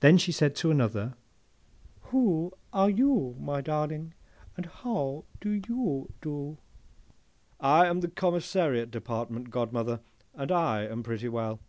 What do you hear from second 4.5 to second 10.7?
and how do you do?'—'I am the Commissariat Department, godmother, and